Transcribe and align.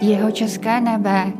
Jeho 0.00 0.30
české 0.30 0.80
nebe. 0.80 1.32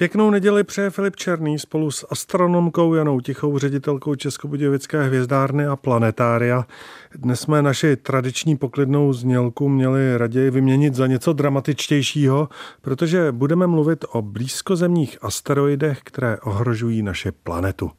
Pěknou 0.00 0.30
neděli 0.30 0.64
přeje 0.64 0.90
Filip 0.90 1.16
Černý 1.16 1.58
spolu 1.58 1.90
s 1.90 2.06
astronomkou 2.10 2.94
Janou 2.94 3.20
Tichou, 3.20 3.58
ředitelkou 3.58 4.14
Českobudějovické 4.14 5.02
hvězdárny 5.02 5.66
a 5.66 5.76
planetária. 5.76 6.66
Dnes 7.14 7.40
jsme 7.40 7.62
naši 7.62 7.96
tradiční 7.96 8.56
poklidnou 8.56 9.12
znělku 9.12 9.68
měli 9.68 10.16
raději 10.16 10.50
vyměnit 10.50 10.94
za 10.94 11.06
něco 11.06 11.32
dramatičtějšího, 11.32 12.48
protože 12.82 13.32
budeme 13.32 13.66
mluvit 13.66 14.04
o 14.12 14.22
blízkozemních 14.22 15.18
asteroidech, 15.22 16.00
které 16.04 16.38
ohrožují 16.38 17.02
naše 17.02 17.32
planetu. 17.32 17.90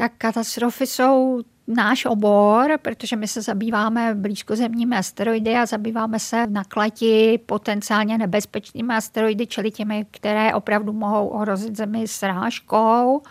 Tak 0.00 0.12
katastrofy 0.18 0.86
jsou 0.86 1.40
náš 1.66 2.04
obor, 2.04 2.78
protože 2.82 3.16
my 3.16 3.28
se 3.28 3.42
zabýváme 3.42 4.14
blízkozemními 4.14 4.96
asteroidy 4.96 5.54
a 5.54 5.66
zabýváme 5.66 6.18
se 6.18 6.46
na 6.46 6.64
kleti 6.64 7.40
potenciálně 7.46 8.18
nebezpečnými 8.18 8.94
asteroidy, 8.94 9.46
čili 9.46 9.70
těmi, 9.70 10.06
které 10.10 10.54
opravdu 10.54 10.92
mohou 10.92 11.28
ohrozit 11.28 11.76
Zemi 11.76 12.08
srážkou 12.08 13.22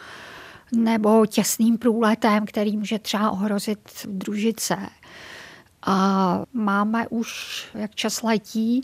nebo 0.75 1.25
těsným 1.25 1.77
průletem, 1.77 2.45
který 2.45 2.77
může 2.77 2.99
třeba 2.99 3.31
ohrozit 3.31 3.79
družice. 4.05 4.77
A 5.85 6.41
máme 6.53 7.07
už, 7.07 7.61
jak 7.73 7.95
čas 7.95 8.23
letí, 8.23 8.81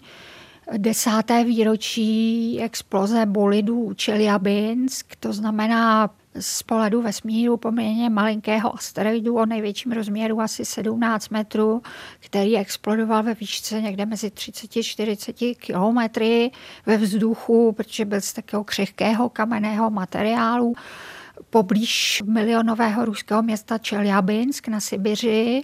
desáté 0.78 1.44
výročí 1.44 2.60
exploze 2.62 3.26
bolidů 3.26 3.94
Čeliabinsk, 3.94 5.16
to 5.20 5.34
znamená 5.34 6.10
z 6.40 6.64
pohledu 6.64 7.02
vesmíru 7.02 7.58
poměrně 7.58 8.10
malinkého 8.10 8.76
asteroidu 8.76 9.36
o 9.36 9.46
největším 9.46 9.92
rozměru 9.92 10.42
asi 10.42 10.66
17 10.66 11.30
metrů, 11.30 11.82
který 12.20 12.58
explodoval 12.58 13.24
ve 13.24 13.34
výšce 13.34 13.82
někde 13.82 14.06
mezi 14.06 14.28
30-40 14.28 15.56
kilometry 15.56 16.52
ve 16.86 16.98
vzduchu, 16.98 17.72
protože 17.72 18.06
byl 18.06 18.22
z 18.22 18.34
takového 18.34 18.64
křehkého 18.64 19.30
kamenného 19.30 19.90
materiálu 19.90 20.74
poblíž 21.50 22.24
milionového 22.26 23.06
ruského 23.06 23.44
města 23.44 23.78
Čeljabinsk 23.78 24.68
na 24.68 24.80
Sibiři. 24.80 25.64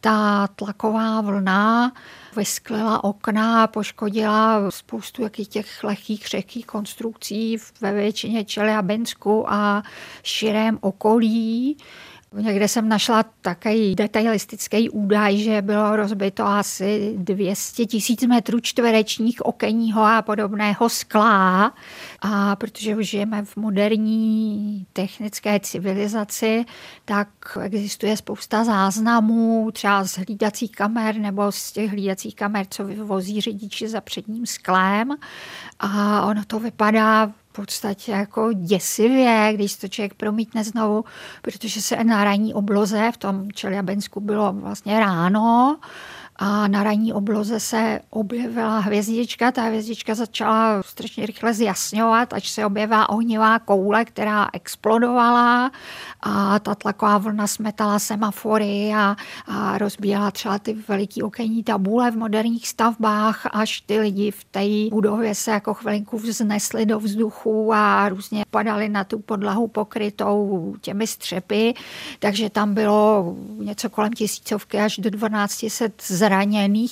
Ta 0.00 0.46
tlaková 0.46 1.20
vlna 1.20 1.92
vysklila 2.36 3.04
okna, 3.04 3.66
poškodila 3.66 4.70
spoustu 4.70 5.22
jakých 5.22 5.48
těch 5.48 5.84
lehkých 5.84 6.24
křehkých 6.24 6.66
konstrukcí 6.66 7.56
ve 7.80 7.92
většině 7.92 8.44
Čeliabinsku 8.44 9.52
a 9.52 9.82
širém 10.22 10.78
okolí. 10.80 11.76
Někde 12.34 12.68
jsem 12.68 12.88
našla 12.88 13.24
takový 13.40 13.94
detailistický 13.94 14.90
údaj, 14.90 15.38
že 15.38 15.62
bylo 15.62 15.96
rozbito 15.96 16.46
asi 16.46 17.14
200 17.18 17.86
tisíc 17.86 18.22
metrů 18.22 18.60
čtverečních 18.60 19.46
okenního 19.46 20.02
a 20.02 20.22
podobného 20.22 20.88
skla. 20.88 21.74
A 22.20 22.56
protože 22.56 22.96
už 22.96 23.06
žijeme 23.06 23.44
v 23.44 23.56
moderní 23.56 24.86
technické 24.92 25.60
civilizaci, 25.60 26.64
tak 27.04 27.28
existuje 27.62 28.16
spousta 28.16 28.64
záznamů, 28.64 29.70
třeba 29.72 30.04
z 30.04 30.18
hlídacích 30.18 30.72
kamer 30.72 31.16
nebo 31.16 31.52
z 31.52 31.72
těch 31.72 31.90
hlídacích 31.90 32.34
kamer, 32.34 32.66
co 32.70 32.84
vyvozí 32.84 33.40
řidiči 33.40 33.88
za 33.88 34.00
předním 34.00 34.46
sklem. 34.46 35.16
A 35.80 36.22
ono 36.26 36.44
to 36.44 36.58
vypadá 36.58 37.32
podstatě 37.52 38.12
jako 38.12 38.52
děsivě, 38.52 39.50
když 39.54 39.76
to 39.76 39.88
člověk 39.88 40.14
promítne 40.14 40.64
znovu, 40.64 41.04
protože 41.42 41.82
se 41.82 42.04
na 42.04 42.24
ranní 42.24 42.54
obloze 42.54 43.10
v 43.12 43.16
tom 43.16 43.52
Čeliabensku 43.52 44.20
bylo 44.20 44.52
vlastně 44.52 45.00
ráno 45.00 45.78
a 46.42 46.68
na 46.68 46.82
ranní 46.82 47.12
obloze 47.12 47.60
se 47.60 48.00
objevila 48.10 48.78
hvězdička. 48.78 49.52
Ta 49.52 49.62
hvězdička 49.62 50.14
začala 50.14 50.82
strašně 50.82 51.26
rychle 51.26 51.54
zjasňovat, 51.54 52.32
až 52.32 52.48
se 52.48 52.66
objevila 52.66 53.08
ohnivá 53.08 53.58
koule, 53.58 54.04
která 54.04 54.48
explodovala 54.52 55.70
a 56.20 56.58
ta 56.58 56.74
tlaková 56.74 57.18
vlna 57.18 57.46
smetala 57.46 57.98
semafory 57.98 58.92
a, 58.96 59.16
a 59.46 59.78
rozbíjela 59.78 60.30
třeba 60.30 60.58
ty 60.58 60.76
veliký 60.88 61.22
okenní 61.22 61.64
tabule 61.64 62.10
v 62.10 62.16
moderních 62.16 62.68
stavbách, 62.68 63.46
až 63.52 63.80
ty 63.80 63.98
lidi 63.98 64.30
v 64.30 64.44
té 64.44 64.60
budově 64.90 65.34
se 65.34 65.50
jako 65.50 65.74
chvilinku 65.74 66.18
vznesli 66.18 66.86
do 66.86 67.00
vzduchu 67.00 67.72
a 67.74 68.08
různě 68.08 68.44
padali 68.50 68.88
na 68.88 69.04
tu 69.04 69.18
podlahu 69.18 69.68
pokrytou 69.68 70.74
těmi 70.80 71.06
střepy, 71.06 71.74
takže 72.18 72.50
tam 72.50 72.74
bylo 72.74 73.34
něco 73.58 73.90
kolem 73.90 74.12
tisícovky 74.12 74.78
až 74.78 74.96
do 74.96 75.10
1200 75.10 75.92
zraněných, 76.06 76.29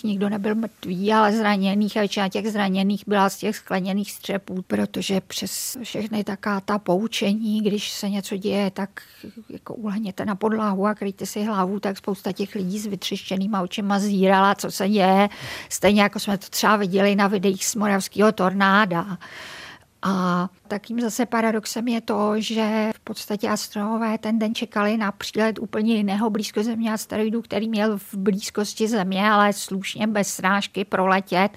nikdo 0.04 0.28
nebyl 0.28 0.54
mrtvý, 0.54 1.12
ale 1.12 1.32
zraněných 1.32 1.96
a 1.96 2.00
většina 2.00 2.28
těch 2.28 2.50
zraněných 2.52 3.04
byla 3.06 3.28
z 3.30 3.36
těch 3.36 3.56
skleněných 3.56 4.12
střepů, 4.12 4.62
protože 4.62 5.20
přes 5.20 5.76
všechny 5.82 6.24
taká 6.24 6.60
ta 6.60 6.78
poučení, 6.78 7.62
když 7.62 7.90
se 7.90 8.08
něco 8.08 8.36
děje, 8.36 8.70
tak 8.70 9.02
jako 9.48 9.74
ulehněte 9.74 10.24
na 10.24 10.34
podlahu 10.34 10.86
a 10.86 10.94
kryjte 10.94 11.26
si 11.26 11.44
hlavu, 11.44 11.80
tak 11.80 11.98
spousta 11.98 12.32
těch 12.32 12.54
lidí 12.54 12.78
s 12.78 12.86
vytřeštěnýma 12.86 13.62
očima 13.62 13.98
zírala, 13.98 14.54
co 14.54 14.70
se 14.70 14.88
děje. 14.88 15.28
Stejně 15.68 16.02
jako 16.02 16.18
jsme 16.18 16.38
to 16.38 16.46
třeba 16.50 16.76
viděli 16.76 17.16
na 17.16 17.26
videích 17.26 17.66
z 17.66 17.74
moravského 17.74 18.32
tornáda. 18.32 19.18
A 20.02 20.48
takým 20.68 21.00
zase 21.00 21.26
paradoxem 21.26 21.88
je 21.88 22.00
to, 22.00 22.32
že 22.40 22.90
v 22.94 23.00
podstatě 23.00 23.48
astronomové 23.48 24.18
ten 24.18 24.38
den 24.38 24.54
čekali 24.54 24.96
na 24.96 25.12
přílet 25.12 25.58
úplně 25.58 25.96
jiného 25.96 26.30
blízkozemě 26.30 26.92
asteroidu, 26.92 27.42
který 27.42 27.68
měl 27.68 27.98
v 27.98 28.14
blízkosti 28.14 28.88
Země, 28.88 29.30
ale 29.30 29.52
slušně 29.52 30.06
bez 30.06 30.28
srážky 30.28 30.84
proletět 30.84 31.52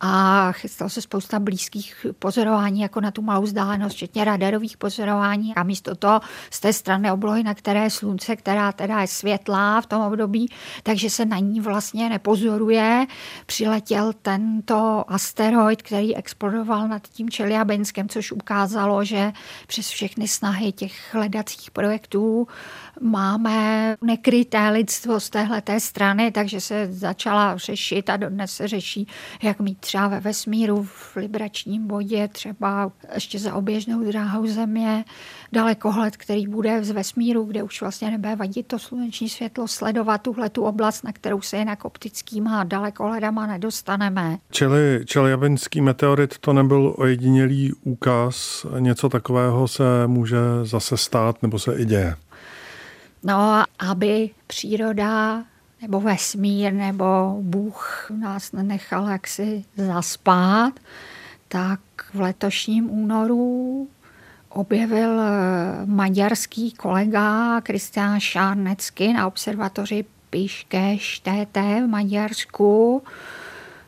a 0.00 0.52
chystal 0.52 0.88
se 0.88 1.02
spousta 1.02 1.38
blízkých 1.38 2.06
pozorování, 2.18 2.80
jako 2.80 3.00
na 3.00 3.10
tu 3.10 3.22
malou 3.22 3.42
vzdálenost, 3.42 3.96
včetně 3.96 4.24
radarových 4.24 4.76
pozorování. 4.76 5.54
A 5.54 5.62
místo 5.62 5.94
toho 5.94 6.20
z 6.50 6.60
té 6.60 6.72
strany 6.72 7.12
oblohy, 7.12 7.42
na 7.42 7.54
které 7.54 7.82
je 7.82 7.90
slunce, 7.90 8.36
která 8.36 8.72
teda 8.72 9.00
je 9.00 9.06
světlá 9.06 9.80
v 9.80 9.86
tom 9.86 10.02
období, 10.02 10.50
takže 10.82 11.10
se 11.10 11.24
na 11.24 11.38
ní 11.38 11.60
vlastně 11.60 12.08
nepozoruje, 12.08 13.06
přiletěl 13.46 14.12
tento 14.22 15.04
asteroid, 15.08 15.82
který 15.82 16.16
explodoval 16.16 16.88
nad 16.88 17.08
tím 17.08 17.30
Čeliabenskem, 17.30 18.08
což 18.08 18.32
ukázalo, 18.32 19.04
že 19.04 19.32
přes 19.66 19.88
všechny 19.88 20.28
snahy 20.28 20.72
těch 20.72 21.14
hledacích 21.14 21.70
projektů 21.70 22.48
máme 23.00 23.96
nekryté 24.02 24.68
lidstvo 24.68 25.20
z 25.20 25.30
téhle 25.30 25.62
strany, 25.78 26.30
takže 26.30 26.60
se 26.60 26.88
začala 26.90 27.56
řešit 27.56 28.10
a 28.10 28.16
dodnes 28.16 28.52
se 28.52 28.68
řeší, 28.68 29.06
jak 29.42 29.60
mít 29.60 29.87
třeba 29.88 30.08
ve 30.08 30.20
vesmíru 30.20 30.82
v 30.82 31.16
libračním 31.16 31.86
bodě, 31.86 32.28
třeba 32.28 32.92
ještě 33.14 33.38
za 33.38 33.54
oběžnou 33.54 34.04
dráhou 34.04 34.46
země, 34.46 35.04
dalekohled, 35.52 36.16
který 36.16 36.46
bude 36.46 36.84
z 36.84 36.90
vesmíru, 36.90 37.44
kde 37.44 37.62
už 37.62 37.80
vlastně 37.80 38.10
nebude 38.10 38.36
vadit 38.36 38.66
to 38.66 38.78
sluneční 38.78 39.28
světlo, 39.28 39.68
sledovat 39.68 40.22
tuhle 40.22 40.48
tu 40.50 40.62
oblast, 40.62 41.04
na 41.04 41.12
kterou 41.12 41.40
se 41.40 41.56
jinak 41.56 41.84
optickýma 41.84 42.64
dalekohledama 42.64 43.46
nedostaneme. 43.46 44.38
Čili 44.50 45.00
Čeliabinský 45.04 45.80
meteorit 45.80 46.38
to 46.38 46.52
nebyl 46.52 46.94
ojedinělý 46.98 47.72
úkaz, 47.84 48.66
něco 48.78 49.08
takového 49.08 49.68
se 49.68 50.06
může 50.06 50.38
zase 50.62 50.96
stát 50.96 51.42
nebo 51.42 51.58
se 51.58 51.74
i 51.74 51.84
děje. 51.84 52.16
No, 53.22 53.64
aby 53.78 54.30
příroda 54.46 55.44
nebo 55.82 56.00
vesmír 56.00 56.72
nebo 56.72 57.36
Bůh 57.40 58.06
nás 58.18 58.52
nenechal 58.52 59.08
jaksi 59.08 59.64
zaspát, 59.76 60.72
tak 61.48 61.80
v 62.14 62.20
letošním 62.20 62.90
únoru 62.90 63.88
objevil 64.48 65.20
eh, 65.20 65.32
maďarský 65.86 66.72
kolega 66.72 67.60
Kristián 67.60 68.20
Šárnecky 68.20 69.12
na 69.12 69.26
observatoři 69.26 70.04
Piške 70.30 70.98
štéte 70.98 71.82
v 71.84 71.88
Maďarsku. 71.88 73.02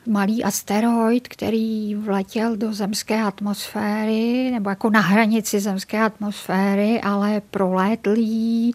Malý 0.07 0.45
asteroid, 0.45 1.29
který 1.29 1.95
vletěl 1.95 2.57
do 2.57 2.73
zemské 2.73 3.23
atmosféry, 3.23 4.51
nebo 4.51 4.71
jako 4.71 4.91
na 4.91 5.01
hranici 5.01 5.61
zemské 5.61 6.03
atmosféry, 6.03 7.01
ale 7.01 7.43
prolétlý 7.51 8.75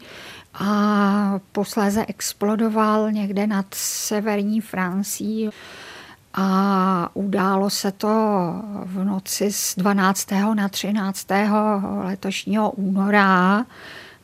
a 0.59 1.39
posléze 1.51 2.05
explodoval 2.07 3.11
někde 3.11 3.47
nad 3.47 3.65
severní 3.73 4.61
Francií. 4.61 5.49
A 6.33 7.09
událo 7.13 7.69
se 7.69 7.91
to 7.91 8.07
v 8.85 9.03
noci 9.03 9.51
z 9.51 9.75
12. 9.75 10.31
na 10.53 10.69
13. 10.69 11.27
letošního 12.03 12.71
února. 12.71 13.65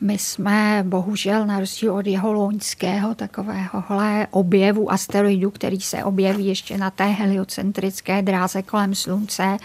My 0.02 0.18
jsme 0.18 0.84
bohužel 0.88 1.46
na 1.46 1.60
rozdíl 1.60 1.94
od 1.94 2.08
jeho 2.08 2.34
loňského 2.34 3.16
takovéhohle 3.16 4.28
objevu 4.32 4.92
asteroidu, 4.92 5.52
který 5.52 5.82
se 5.82 6.04
objeví 6.04 6.46
ještě 6.46 6.78
na 6.78 6.92
té 6.92 7.06
heliocentrické 7.06 8.22
dráze 8.22 8.62
kolem 8.62 8.96
Slunce, 8.96 9.58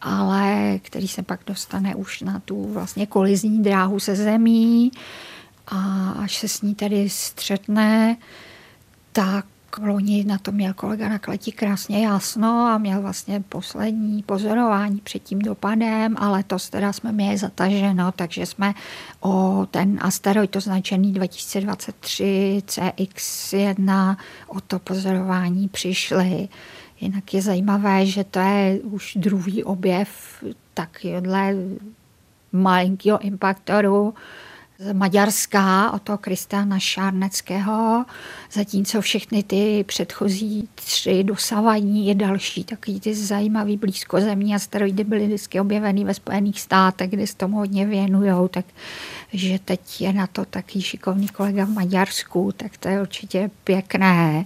ale 0.00 0.78
který 0.82 1.08
se 1.08 1.22
pak 1.22 1.40
dostane 1.46 1.94
už 1.94 2.20
na 2.20 2.40
tu 2.44 2.72
vlastně 2.72 3.06
kolizní 3.06 3.62
dráhu 3.62 4.00
se 4.00 4.16
Zemí 4.16 4.92
a 5.66 6.10
až 6.10 6.38
se 6.38 6.48
s 6.48 6.62
ní 6.62 6.74
tedy 6.74 7.08
střetne, 7.10 8.16
tak 9.12 9.46
loni 9.82 10.24
na 10.24 10.38
to 10.38 10.52
měl 10.52 10.74
kolega 10.74 11.08
na 11.08 11.18
kleti 11.18 11.52
krásně 11.52 12.06
jasno 12.06 12.48
a 12.48 12.78
měl 12.78 13.02
vlastně 13.02 13.40
poslední 13.48 14.22
pozorování 14.22 15.00
před 15.00 15.22
tím 15.22 15.38
dopadem, 15.38 16.16
ale 16.18 16.42
to 16.42 16.56
teda 16.70 16.92
jsme 16.92 17.12
měli 17.12 17.38
zataženo, 17.38 18.12
takže 18.12 18.46
jsme 18.46 18.74
o 19.20 19.66
ten 19.70 19.98
asteroid 20.02 20.56
označený 20.56 21.12
2023 21.12 22.62
CX1 22.66 24.16
o 24.46 24.60
to 24.60 24.78
pozorování 24.78 25.68
přišli. 25.68 26.48
Jinak 27.00 27.34
je 27.34 27.42
zajímavé, 27.42 28.06
že 28.06 28.24
to 28.24 28.38
je 28.38 28.80
už 28.82 29.16
druhý 29.16 29.64
objev 29.64 30.08
takovéhle 30.74 31.54
malinkého 32.52 33.18
impaktoru 33.18 34.14
z 34.78 34.92
Maďarska, 34.92 35.90
od 35.90 36.02
toho 36.02 36.18
Kristiana 36.18 36.78
Šárneckého, 36.78 38.04
zatímco 38.52 39.00
všechny 39.00 39.42
ty 39.42 39.84
předchozí 39.84 40.68
tři 40.74 41.24
dosavadní 41.24 42.06
je 42.06 42.14
další, 42.14 42.64
takový 42.64 43.00
ty 43.00 43.14
zajímavý 43.14 43.76
blízkozemní 43.76 44.54
asteroidy 44.54 45.04
byly 45.04 45.26
vždycky 45.26 45.60
objeveny 45.60 46.04
ve 46.04 46.14
Spojených 46.14 46.60
státech, 46.60 47.10
kde 47.10 47.26
se 47.26 47.36
tomu 47.36 47.56
hodně 47.56 47.86
věnujou, 47.86 48.48
takže 48.48 49.58
teď 49.64 50.00
je 50.00 50.12
na 50.12 50.26
to 50.26 50.44
taky 50.44 50.82
šikovný 50.82 51.28
kolega 51.28 51.64
v 51.64 51.70
Maďarsku, 51.70 52.52
tak 52.56 52.76
to 52.76 52.88
je 52.88 53.00
určitě 53.00 53.50
pěkné. 53.64 54.42